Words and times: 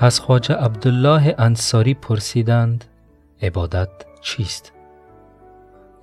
از 0.00 0.20
خواجه 0.20 0.54
عبدالله 0.54 1.34
انصاری 1.38 1.94
پرسیدند 1.94 2.84
عبادت 3.42 3.88
چیست؟ 4.20 4.72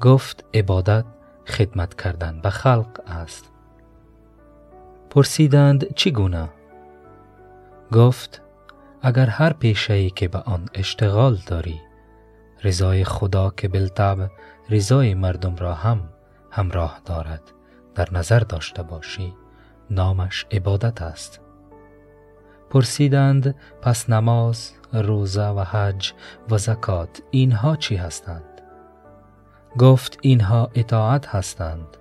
گفت 0.02 0.46
عبادت 0.54 1.06
خدمت 1.48 2.02
کردن 2.02 2.42
به 2.42 2.50
خلق 2.50 3.02
است 3.08 3.52
پرسیدند 5.10 5.94
چگونه؟ 5.94 6.50
گفت 7.92 8.42
اگر 9.02 9.26
هر 9.26 9.54
پیشه 9.54 10.10
که 10.10 10.28
به 10.28 10.40
آن 10.40 10.70
اشتغال 10.74 11.38
داری 11.48 11.82
رضای 12.64 13.04
خدا 13.04 13.50
که 13.50 13.68
بالطبع 13.68 14.28
رضای 14.70 15.14
مردم 15.14 15.56
را 15.56 15.74
هم 15.74 16.10
همراه 16.52 17.02
دارد 17.06 17.42
در 17.96 18.08
نظر 18.12 18.40
داشته 18.40 18.84
باشی 18.84 19.34
نامش 19.90 20.46
عبادت 20.52 21.02
است 21.02 21.45
پرسیدند 22.70 23.56
پس 23.82 24.10
نماز 24.10 24.72
روزه 24.94 25.48
و 25.48 25.64
حج 25.64 26.14
و 26.50 26.58
زکات 26.58 27.22
اینها 27.32 27.76
چی 27.76 27.96
هستند؟ 27.96 28.62
گفت 29.78 30.18
اینها 30.22 30.70
اطاعت 30.76 31.28
هستند 31.28 31.98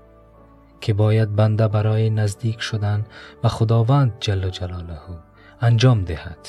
که 0.80 0.94
باید 0.94 1.36
بنده 1.36 1.68
برای 1.68 2.10
نزدیک 2.10 2.60
شدن 2.60 3.06
و 3.44 3.48
خداوند 3.48 4.12
جل 4.20 4.48
جلاله 4.48 4.98
انجام 5.60 6.04
دهد 6.04 6.48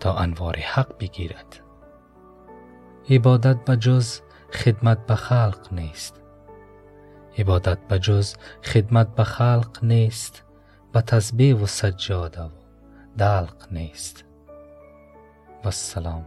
تا 0.00 0.14
انوار 0.14 0.56
حق 0.56 0.98
بگیرد. 0.98 1.60
عبادت 3.10 3.64
به 3.64 3.76
جز 3.76 4.20
خدمت 4.52 5.06
به 5.06 5.14
خلق 5.14 5.68
نیست. 5.72 6.20
عبادت 7.38 7.78
به 7.88 7.98
جز 7.98 8.34
خدمت 8.64 9.14
به 9.14 9.24
خلق 9.24 9.78
نیست. 9.82 10.44
و 10.94 11.00
تسبیح 11.00 11.56
و 11.56 11.66
سجاده 11.66 12.42
و 12.42 12.61
دلق 13.18 13.72
نیست. 13.72 14.24
و 15.64 15.66
السلام 15.66 16.26